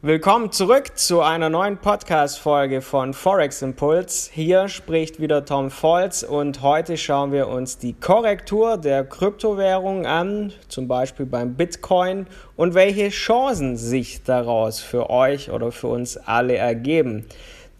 Willkommen 0.00 0.52
zurück 0.52 0.96
zu 0.96 1.22
einer 1.22 1.48
neuen 1.48 1.76
Podcast-Folge 1.76 2.82
von 2.82 3.14
Forex 3.14 3.62
Impuls. 3.62 4.30
Hier 4.32 4.68
spricht 4.68 5.20
wieder 5.20 5.44
Tom 5.44 5.72
Volz 5.72 6.22
und 6.22 6.62
heute 6.62 6.96
schauen 6.96 7.32
wir 7.32 7.48
uns 7.48 7.78
die 7.78 7.94
Korrektur 7.94 8.76
der 8.76 9.02
Kryptowährungen 9.02 10.06
an, 10.06 10.52
zum 10.68 10.86
Beispiel 10.86 11.26
beim 11.26 11.54
Bitcoin 11.54 12.28
und 12.54 12.74
welche 12.74 13.08
Chancen 13.08 13.76
sich 13.76 14.22
daraus 14.22 14.78
für 14.78 15.10
euch 15.10 15.50
oder 15.50 15.72
für 15.72 15.88
uns 15.88 16.16
alle 16.16 16.54
ergeben. 16.54 17.26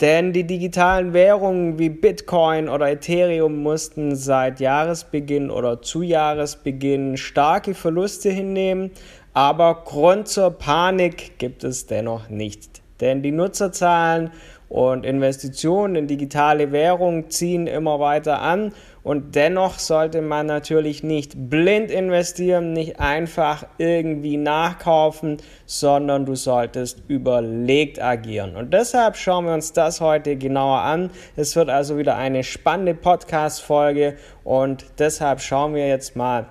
Denn 0.00 0.32
die 0.32 0.44
digitalen 0.44 1.12
Währungen 1.12 1.78
wie 1.78 1.88
Bitcoin 1.88 2.68
oder 2.68 2.88
Ethereum 2.88 3.62
mussten 3.62 4.16
seit 4.16 4.58
Jahresbeginn 4.58 5.50
oder 5.50 5.82
zu 5.82 6.02
Jahresbeginn 6.02 7.16
starke 7.16 7.74
Verluste 7.74 8.30
hinnehmen 8.30 8.90
aber 9.38 9.84
Grund 9.84 10.26
zur 10.26 10.50
Panik 10.50 11.38
gibt 11.38 11.62
es 11.62 11.86
dennoch 11.86 12.28
nicht. 12.28 12.82
Denn 13.00 13.22
die 13.22 13.30
Nutzerzahlen 13.30 14.32
und 14.68 15.06
Investitionen 15.06 15.94
in 15.94 16.06
digitale 16.08 16.72
Währungen 16.72 17.30
ziehen 17.30 17.68
immer 17.68 18.00
weiter 18.00 18.42
an 18.42 18.72
und 19.04 19.36
dennoch 19.36 19.78
sollte 19.78 20.22
man 20.22 20.46
natürlich 20.46 21.04
nicht 21.04 21.34
blind 21.50 21.92
investieren, 21.92 22.72
nicht 22.72 22.98
einfach 22.98 23.64
irgendwie 23.78 24.36
nachkaufen, 24.36 25.36
sondern 25.66 26.26
du 26.26 26.34
solltest 26.34 27.04
überlegt 27.06 28.02
agieren. 28.02 28.56
Und 28.56 28.74
deshalb 28.74 29.16
schauen 29.16 29.46
wir 29.46 29.54
uns 29.54 29.72
das 29.72 30.00
heute 30.00 30.34
genauer 30.34 30.80
an. 30.80 31.12
Es 31.36 31.54
wird 31.54 31.70
also 31.70 31.96
wieder 31.96 32.16
eine 32.16 32.42
spannende 32.42 32.94
Podcast-Folge 32.94 34.16
und 34.42 34.84
deshalb 34.98 35.40
schauen 35.40 35.76
wir 35.76 35.86
jetzt 35.86 36.16
mal 36.16 36.48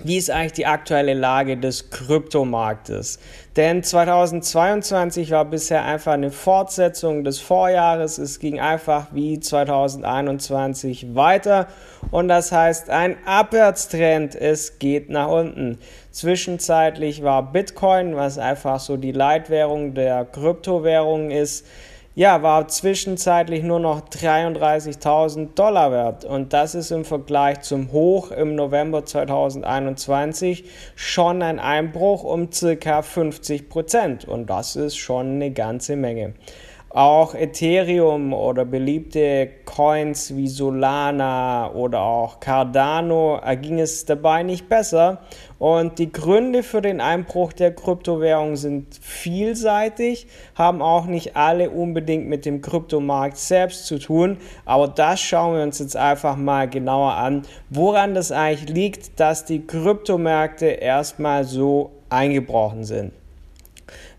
wie 0.00 0.16
ist 0.16 0.30
eigentlich 0.30 0.52
die 0.52 0.66
aktuelle 0.66 1.14
Lage 1.14 1.56
des 1.56 1.90
Kryptomarktes? 1.90 3.18
Denn 3.56 3.82
2022 3.82 5.30
war 5.30 5.44
bisher 5.44 5.84
einfach 5.84 6.12
eine 6.12 6.30
Fortsetzung 6.30 7.22
des 7.22 7.38
Vorjahres. 7.38 8.18
Es 8.18 8.38
ging 8.38 8.58
einfach 8.58 9.08
wie 9.12 9.38
2021 9.38 11.14
weiter. 11.14 11.68
Und 12.10 12.28
das 12.28 12.50
heißt 12.50 12.90
ein 12.90 13.16
Abwärtstrend. 13.26 14.34
Es 14.34 14.78
geht 14.78 15.10
nach 15.10 15.28
unten. 15.28 15.78
Zwischenzeitlich 16.10 17.22
war 17.22 17.52
Bitcoin, 17.52 18.16
was 18.16 18.38
einfach 18.38 18.80
so 18.80 18.96
die 18.96 19.12
Leitwährung 19.12 19.94
der 19.94 20.24
Kryptowährung 20.24 21.30
ist, 21.30 21.66
ja, 22.14 22.42
war 22.42 22.68
zwischenzeitlich 22.68 23.62
nur 23.62 23.80
noch 23.80 24.02
33.000 24.02 25.54
Dollar 25.54 25.92
wert. 25.92 26.24
Und 26.24 26.52
das 26.52 26.74
ist 26.74 26.90
im 26.90 27.04
Vergleich 27.04 27.62
zum 27.62 27.90
Hoch 27.90 28.30
im 28.30 28.54
November 28.54 29.04
2021 29.04 30.64
schon 30.94 31.42
ein 31.42 31.58
Einbruch 31.58 32.22
um 32.24 32.52
circa 32.52 33.00
50 33.00 33.70
Prozent. 33.70 34.26
Und 34.26 34.50
das 34.50 34.76
ist 34.76 34.96
schon 34.96 35.36
eine 35.36 35.52
ganze 35.52 35.96
Menge. 35.96 36.34
Auch 36.94 37.34
Ethereum 37.34 38.34
oder 38.34 38.66
beliebte 38.66 39.48
Coins 39.64 40.36
wie 40.36 40.46
Solana 40.46 41.72
oder 41.72 42.02
auch 42.02 42.38
Cardano 42.38 43.40
ging 43.62 43.80
es 43.80 44.04
dabei 44.04 44.42
nicht 44.42 44.68
besser. 44.68 45.22
Und 45.58 45.98
die 45.98 46.12
Gründe 46.12 46.62
für 46.62 46.82
den 46.82 47.00
Einbruch 47.00 47.54
der 47.54 47.74
Kryptowährung 47.74 48.56
sind 48.56 48.94
vielseitig, 49.00 50.26
haben 50.54 50.82
auch 50.82 51.06
nicht 51.06 51.34
alle 51.34 51.70
unbedingt 51.70 52.28
mit 52.28 52.44
dem 52.44 52.60
Kryptomarkt 52.60 53.38
selbst 53.38 53.86
zu 53.86 53.98
tun. 53.98 54.36
Aber 54.66 54.86
das 54.86 55.18
schauen 55.18 55.56
wir 55.56 55.62
uns 55.62 55.78
jetzt 55.78 55.96
einfach 55.96 56.36
mal 56.36 56.68
genauer 56.68 57.14
an, 57.14 57.42
woran 57.70 58.12
das 58.12 58.32
eigentlich 58.32 58.68
liegt, 58.68 59.18
dass 59.18 59.46
die 59.46 59.66
Kryptomärkte 59.66 60.66
erstmal 60.66 61.44
so 61.44 61.92
eingebrochen 62.10 62.84
sind. 62.84 63.12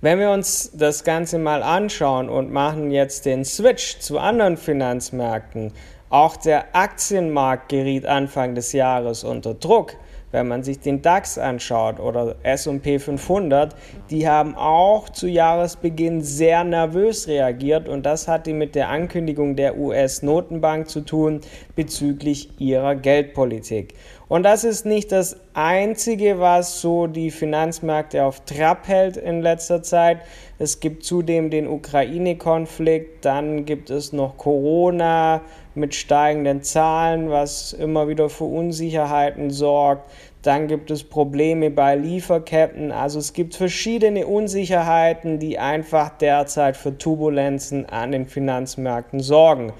Wenn 0.01 0.19
wir 0.19 0.31
uns 0.31 0.71
das 0.73 1.03
Ganze 1.03 1.37
mal 1.37 1.63
anschauen 1.63 2.29
und 2.29 2.51
machen 2.51 2.91
jetzt 2.91 3.25
den 3.25 3.45
Switch 3.45 3.99
zu 3.99 4.19
anderen 4.19 4.57
Finanzmärkten, 4.57 5.71
auch 6.09 6.37
der 6.37 6.75
Aktienmarkt 6.75 7.69
geriet 7.69 8.05
Anfang 8.05 8.53
des 8.53 8.71
Jahres 8.71 9.23
unter 9.23 9.55
Druck. 9.55 9.95
Wenn 10.33 10.47
man 10.47 10.63
sich 10.63 10.79
den 10.79 11.03
DAX 11.03 11.37
anschaut 11.37 11.99
oder 11.99 12.35
SP 12.41 12.97
500, 12.97 13.75
die 14.09 14.27
haben 14.27 14.55
auch 14.55 15.09
zu 15.09 15.27
Jahresbeginn 15.27 16.21
sehr 16.21 16.63
nervös 16.63 17.27
reagiert 17.27 17.87
und 17.87 18.05
das 18.05 18.27
hatte 18.27 18.51
mit 18.53 18.73
der 18.73 18.89
Ankündigung 18.89 19.55
der 19.55 19.77
US-Notenbank 19.77 20.89
zu 20.89 21.01
tun 21.01 21.41
bezüglich 21.75 22.49
ihrer 22.59 22.95
Geldpolitik. 22.95 23.93
Und 24.33 24.41
das 24.41 24.63
ist 24.63 24.87
nicht 24.87 25.11
das 25.11 25.37
Einzige, 25.53 26.39
was 26.39 26.81
so 26.81 27.05
die 27.05 27.29
Finanzmärkte 27.29 28.25
auf 28.25 28.39
Trab 28.45 28.87
hält 28.87 29.15
in 29.15 29.43
letzter 29.43 29.83
Zeit. 29.83 30.21
Es 30.57 30.79
gibt 30.79 31.03
zudem 31.03 31.51
den 31.51 31.67
Ukraine-Konflikt, 31.67 33.25
dann 33.25 33.65
gibt 33.65 33.91
es 33.91 34.11
noch 34.11 34.35
Corona 34.37 35.41
mit 35.75 35.93
steigenden 35.93 36.63
Zahlen, 36.63 37.29
was 37.29 37.73
immer 37.73 38.07
wieder 38.07 38.27
für 38.27 38.45
Unsicherheiten 38.45 39.51
sorgt. 39.51 40.09
Dann 40.41 40.67
gibt 40.67 40.89
es 40.89 41.03
Probleme 41.03 41.69
bei 41.69 41.95
Lieferketten. 41.95 42.91
Also 42.91 43.19
es 43.19 43.33
gibt 43.33 43.53
verschiedene 43.53 44.25
Unsicherheiten, 44.25 45.37
die 45.37 45.59
einfach 45.59 46.09
derzeit 46.09 46.75
für 46.75 46.97
Turbulenzen 46.97 47.85
an 47.87 48.11
den 48.11 48.25
Finanzmärkten 48.25 49.19
sorgen. 49.19 49.73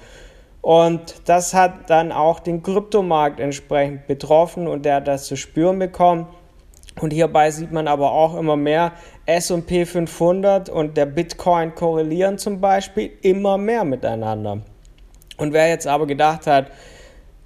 Und 0.64 1.28
das 1.28 1.52
hat 1.52 1.90
dann 1.90 2.10
auch 2.10 2.40
den 2.40 2.62
Kryptomarkt 2.62 3.38
entsprechend 3.38 4.06
betroffen 4.06 4.66
und 4.66 4.86
der 4.86 4.94
hat 4.94 5.08
das 5.08 5.26
zu 5.26 5.36
spüren 5.36 5.78
bekommen. 5.78 6.26
Und 6.98 7.12
hierbei 7.12 7.50
sieht 7.50 7.70
man 7.70 7.86
aber 7.86 8.12
auch 8.12 8.34
immer 8.34 8.56
mehr, 8.56 8.92
SP 9.28 9.84
500 9.84 10.70
und 10.70 10.96
der 10.96 11.04
Bitcoin 11.04 11.74
korrelieren 11.74 12.38
zum 12.38 12.62
Beispiel 12.62 13.12
immer 13.20 13.58
mehr 13.58 13.84
miteinander. 13.84 14.62
Und 15.36 15.52
wer 15.52 15.68
jetzt 15.68 15.86
aber 15.86 16.06
gedacht 16.06 16.46
hat, 16.46 16.68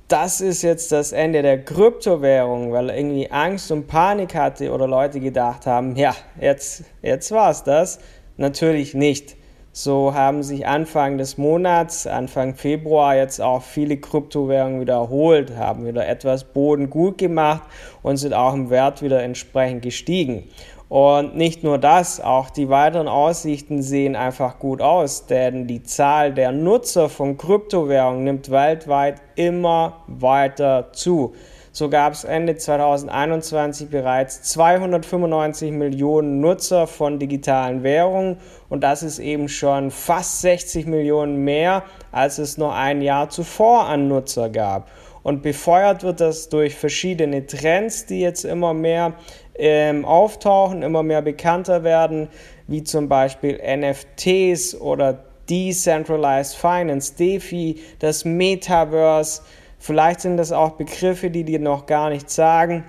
das 0.06 0.40
ist 0.40 0.62
jetzt 0.62 0.92
das 0.92 1.10
Ende 1.10 1.42
der 1.42 1.64
Kryptowährung, 1.64 2.70
weil 2.70 2.90
er 2.90 2.98
irgendwie 2.98 3.32
Angst 3.32 3.72
und 3.72 3.88
Panik 3.88 4.36
hatte 4.36 4.70
oder 4.70 4.86
Leute 4.86 5.18
gedacht 5.18 5.66
haben, 5.66 5.96
ja, 5.96 6.14
jetzt, 6.40 6.84
jetzt 7.02 7.32
war 7.32 7.50
es 7.50 7.64
das. 7.64 7.98
Natürlich 8.36 8.94
nicht. 8.94 9.37
So 9.80 10.12
haben 10.12 10.42
sich 10.42 10.66
Anfang 10.66 11.18
des 11.18 11.38
Monats, 11.38 12.08
Anfang 12.08 12.56
Februar 12.56 13.14
jetzt 13.14 13.40
auch 13.40 13.62
viele 13.62 13.96
Kryptowährungen 13.96 14.80
wiederholt, 14.80 15.56
haben 15.56 15.86
wieder 15.86 16.08
etwas 16.08 16.42
Boden 16.42 16.90
gut 16.90 17.16
gemacht 17.16 17.62
und 18.02 18.16
sind 18.16 18.34
auch 18.34 18.54
im 18.54 18.70
Wert 18.70 19.02
wieder 19.02 19.22
entsprechend 19.22 19.82
gestiegen. 19.82 20.48
Und 20.88 21.36
nicht 21.36 21.62
nur 21.62 21.78
das, 21.78 22.20
auch 22.20 22.50
die 22.50 22.68
weiteren 22.68 23.06
Aussichten 23.06 23.80
sehen 23.80 24.16
einfach 24.16 24.58
gut 24.58 24.82
aus, 24.82 25.26
denn 25.26 25.68
die 25.68 25.84
Zahl 25.84 26.34
der 26.34 26.50
Nutzer 26.50 27.08
von 27.08 27.36
Kryptowährungen 27.36 28.24
nimmt 28.24 28.50
weltweit 28.50 29.22
immer 29.36 30.02
weiter 30.08 30.88
zu. 30.92 31.36
So 31.78 31.88
gab 31.88 32.12
es 32.12 32.24
Ende 32.24 32.56
2021 32.56 33.88
bereits 33.88 34.42
295 34.42 35.70
Millionen 35.70 36.40
Nutzer 36.40 36.88
von 36.88 37.20
digitalen 37.20 37.84
Währungen 37.84 38.38
und 38.68 38.82
das 38.82 39.04
ist 39.04 39.20
eben 39.20 39.48
schon 39.48 39.92
fast 39.92 40.40
60 40.40 40.86
Millionen 40.86 41.44
mehr, 41.44 41.84
als 42.10 42.38
es 42.38 42.58
noch 42.58 42.74
ein 42.74 43.00
Jahr 43.00 43.30
zuvor 43.30 43.86
an 43.86 44.08
Nutzer 44.08 44.48
gab. 44.48 44.90
Und 45.22 45.44
befeuert 45.44 46.02
wird 46.02 46.20
das 46.20 46.48
durch 46.48 46.74
verschiedene 46.74 47.46
Trends, 47.46 48.06
die 48.06 48.22
jetzt 48.22 48.44
immer 48.44 48.74
mehr 48.74 49.12
ähm, 49.54 50.04
auftauchen, 50.04 50.82
immer 50.82 51.04
mehr 51.04 51.22
bekannter 51.22 51.84
werden, 51.84 52.26
wie 52.66 52.82
zum 52.82 53.08
Beispiel 53.08 53.56
NFTs 53.56 54.74
oder 54.80 55.22
Decentralized 55.48 56.56
Finance, 56.56 57.14
DeFi, 57.16 57.80
das 58.00 58.24
Metaverse. 58.24 59.42
Vielleicht 59.78 60.20
sind 60.20 60.36
das 60.36 60.52
auch 60.52 60.72
Begriffe, 60.72 61.30
die 61.30 61.44
dir 61.44 61.60
noch 61.60 61.86
gar 61.86 62.10
nichts 62.10 62.34
sagen. 62.34 62.84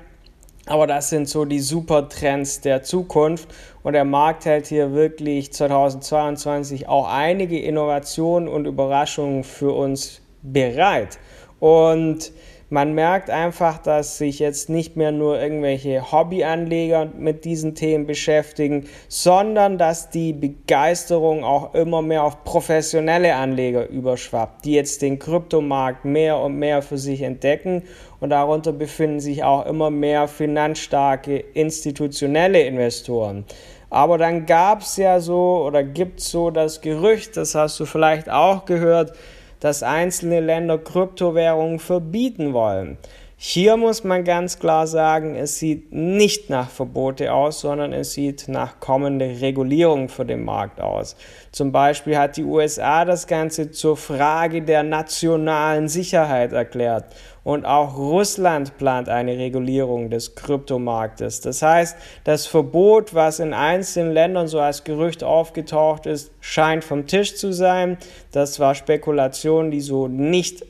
Aber 0.65 0.85
das 0.85 1.09
sind 1.09 1.27
so 1.27 1.45
die 1.45 1.59
Supertrends 1.59 2.61
der 2.61 2.83
Zukunft 2.83 3.49
und 3.81 3.93
der 3.93 4.05
Markt 4.05 4.45
hält 4.45 4.67
hier 4.67 4.93
wirklich 4.93 5.51
2022 5.51 6.87
auch 6.87 7.07
einige 7.07 7.59
Innovationen 7.59 8.47
und 8.47 8.65
Überraschungen 8.65 9.43
für 9.43 9.71
uns 9.71 10.21
bereit. 10.43 11.17
Und 11.59 12.31
man 12.69 12.93
merkt 12.93 13.31
einfach, 13.31 13.79
dass 13.79 14.19
sich 14.19 14.37
jetzt 14.39 14.69
nicht 14.69 14.95
mehr 14.95 15.11
nur 15.11 15.41
irgendwelche 15.41 16.11
Hobbyanleger 16.11 17.07
mit 17.17 17.43
diesen 17.43 17.73
Themen 17.73 18.05
beschäftigen, 18.05 18.87
sondern 19.07 19.79
dass 19.79 20.11
die 20.11 20.33
Begeisterung 20.33 21.43
auch 21.43 21.73
immer 21.73 22.03
mehr 22.03 22.23
auf 22.23 22.43
professionelle 22.43 23.35
Anleger 23.35 23.89
überschwappt, 23.89 24.65
die 24.65 24.73
jetzt 24.73 25.01
den 25.01 25.17
Kryptomarkt 25.17 26.05
mehr 26.05 26.37
und 26.37 26.57
mehr 26.59 26.83
für 26.83 26.99
sich 26.99 27.23
entdecken 27.23 27.83
und 28.19 28.29
darunter 28.29 28.71
befinden 28.71 29.19
sich 29.19 29.43
auch 29.43 29.65
immer 29.65 29.89
mehr 29.89 30.27
finanzstarke 30.27 31.37
institutionelle 31.37 32.61
Investoren. 32.61 33.45
Aber 33.89 34.19
dann 34.19 34.45
gab 34.45 34.81
es 34.81 34.97
ja 34.97 35.19
so 35.19 35.63
oder 35.65 35.83
gibt 35.83 36.19
es 36.19 36.29
so 36.29 36.51
das 36.51 36.81
Gerücht, 36.81 37.35
das 37.37 37.55
hast 37.55 37.79
du 37.79 37.85
vielleicht 37.85 38.29
auch 38.29 38.65
gehört, 38.65 39.13
dass 39.59 39.83
einzelne 39.83 40.39
Länder 40.39 40.77
Kryptowährungen 40.77 41.79
verbieten 41.79 42.53
wollen. 42.53 42.97
Hier 43.41 43.77
muss 43.77 44.03
man 44.03 44.25
ganz 44.25 44.59
klar 44.59 44.85
sagen, 44.85 45.35
es 45.35 45.59
sieht 45.59 45.93
nicht 45.93 46.49
nach 46.49 46.69
Verbote 46.69 47.31
aus, 47.31 47.61
sondern 47.61 47.93
es 47.93 48.11
sieht 48.11 48.49
nach 48.49 48.81
kommende 48.81 49.39
Regulierung 49.39 50.09
für 50.09 50.25
den 50.25 50.43
Markt 50.43 50.81
aus. 50.81 51.15
Zum 51.53 51.71
Beispiel 51.71 52.17
hat 52.17 52.35
die 52.35 52.43
USA 52.43 53.05
das 53.05 53.27
Ganze 53.27 53.71
zur 53.71 53.95
Frage 53.95 54.61
der 54.61 54.83
nationalen 54.83 55.87
Sicherheit 55.87 56.51
erklärt 56.51 57.05
und 57.43 57.65
auch 57.65 57.97
Russland 57.97 58.77
plant 58.77 59.09
eine 59.09 59.37
Regulierung 59.37 60.09
des 60.09 60.35
Kryptomarktes. 60.35 61.41
Das 61.41 61.61
heißt, 61.61 61.97
das 62.23 62.47
Verbot, 62.47 63.13
was 63.13 63.39
in 63.39 63.53
einzelnen 63.53 64.13
Ländern 64.13 64.47
so 64.47 64.59
als 64.59 64.83
Gerücht 64.83 65.23
aufgetaucht 65.23 66.05
ist, 66.05 66.31
scheint 66.41 66.83
vom 66.83 67.07
Tisch 67.07 67.35
zu 67.35 67.51
sein. 67.51 67.97
Das 68.31 68.59
war 68.59 68.75
Spekulation, 68.75 69.71
die 69.71 69.81
so 69.81 70.07
nicht 70.07 70.65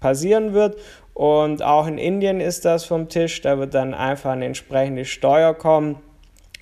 passieren 0.00 0.52
wird 0.52 0.76
und 1.14 1.62
auch 1.62 1.86
in 1.86 1.96
Indien 1.96 2.40
ist 2.40 2.64
das 2.64 2.84
vom 2.84 3.08
Tisch. 3.08 3.40
Da 3.40 3.58
wird 3.58 3.74
dann 3.74 3.94
einfach 3.94 4.32
eine 4.32 4.46
entsprechende 4.46 5.04
Steuer 5.04 5.54
kommen. 5.54 5.96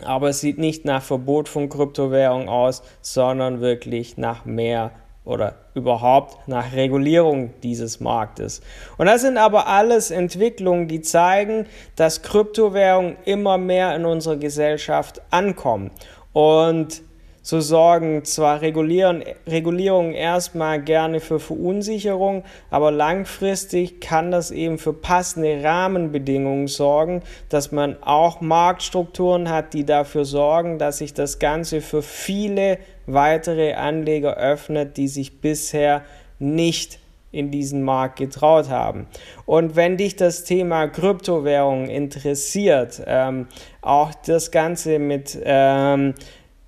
Aber 0.05 0.29
es 0.29 0.41
sieht 0.41 0.59
nicht 0.59 0.85
nach 0.85 1.03
Verbot 1.03 1.49
von 1.49 1.69
Kryptowährungen 1.69 2.49
aus, 2.49 2.83
sondern 3.01 3.61
wirklich 3.61 4.19
nach 4.19 4.45
mehr 4.45 4.91
oder 5.25 5.55
überhaupt 5.75 6.49
nach 6.49 6.73
Regulierung 6.73 7.55
dieses 7.63 8.01
Marktes. 8.01 8.61
Und 8.99 9.07
das 9.07 9.23
sind 9.23 9.39
aber 9.39 9.69
alles 9.69 10.11
Entwicklungen, 10.11 10.89
die 10.89 11.01
zeigen, 11.01 11.67
dass 11.97 12.23
Kryptowährungen 12.23 13.17
immer 13.25 13.57
mehr 13.59 13.95
in 13.95 14.05
unserer 14.05 14.37
Gesellschaft 14.37 15.23
ankommen. 15.31 15.91
Und 16.33 17.03
so 17.43 17.61
sorgen 17.61 18.25
zwar 18.25 18.63
Regulieren, 18.63 19.25
Regulierungen 19.47 20.15
erstmal 20.15 20.81
gerne 20.81 21.19
für 21.19 21.41
Verunsicherung, 21.41 22.45
aber 22.71 22.93
langfristig 22.93 24.01
kann 24.01 24.31
das 24.31 24.53
eben 24.53 24.79
für 24.79 24.93
passende 24.93 25.63
Rahmenbedingungen 25.63 26.69
sorgen, 26.69 27.23
dass 27.49 27.73
man 27.73 28.01
auch 28.03 28.41
Marktstrukturen 28.41 29.51
hat, 29.51 29.75
die 29.75 29.85
dafür 29.85 30.25
sorgen, 30.25 30.79
dass 30.79 30.99
sich 30.99 31.15
das 31.15 31.41
Ganze 31.41 31.81
für 31.81 32.03
viele 32.03 32.79
weitere 33.07 33.75
Anleger 33.75 34.37
öffnet, 34.37 34.97
die 34.97 35.09
sich 35.09 35.41
bisher 35.41 36.03
nicht 36.39 37.01
in 37.33 37.51
diesen 37.51 37.83
Markt 37.83 38.19
getraut 38.19 38.69
haben. 38.69 39.07
Und 39.47 39.75
wenn 39.75 39.97
dich 39.97 40.17
das 40.17 40.45
Thema 40.45 40.87
Kryptowährung 40.87 41.89
interessiert, 41.89 43.03
ähm, 43.07 43.49
auch 43.81 44.13
das 44.27 44.51
Ganze 44.51 44.99
mit 44.99 45.39
ähm, 45.43 46.15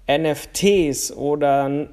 NFTs 0.08 1.12
oder 1.12 1.88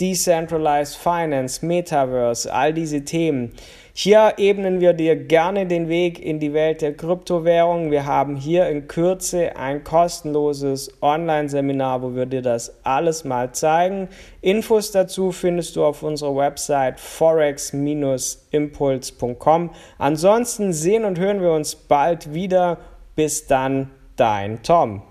Decentralized 0.00 0.96
Finance, 0.96 1.64
Metaverse, 1.64 2.52
all 2.52 2.72
diese 2.72 3.04
Themen. 3.04 3.52
Hier 3.92 4.32
ebnen 4.38 4.80
wir 4.80 4.94
dir 4.94 5.14
gerne 5.14 5.66
den 5.66 5.90
Weg 5.90 6.18
in 6.24 6.40
die 6.40 6.54
Welt 6.54 6.80
der 6.80 6.96
Kryptowährung. 6.96 7.90
Wir 7.90 8.06
haben 8.06 8.36
hier 8.36 8.66
in 8.68 8.88
Kürze 8.88 9.56
ein 9.56 9.84
kostenloses 9.84 10.90
Online-Seminar, 11.02 12.00
wo 12.00 12.14
wir 12.14 12.24
dir 12.24 12.40
das 12.40 12.74
alles 12.82 13.24
mal 13.24 13.52
zeigen. 13.52 14.08
Infos 14.40 14.90
dazu 14.90 15.32
findest 15.32 15.76
du 15.76 15.84
auf 15.84 16.02
unserer 16.02 16.34
Website 16.34 16.98
forex-impuls.com. 16.98 19.70
Ansonsten 19.98 20.72
sehen 20.72 21.04
und 21.04 21.18
hören 21.18 21.42
wir 21.42 21.52
uns 21.52 21.74
bald 21.74 22.32
wieder. 22.32 22.78
Bis 23.16 23.46
dann, 23.46 23.90
dein 24.16 24.62
Tom. 24.62 25.02